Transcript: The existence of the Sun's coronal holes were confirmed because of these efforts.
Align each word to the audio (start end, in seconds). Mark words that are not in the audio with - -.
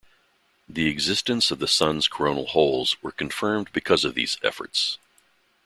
The 0.67 0.87
existence 0.87 1.51
of 1.51 1.59
the 1.59 1.67
Sun's 1.67 2.07
coronal 2.07 2.47
holes 2.47 2.97
were 3.03 3.11
confirmed 3.11 3.69
because 3.71 4.03
of 4.03 4.15
these 4.15 4.39
efforts. 4.41 4.97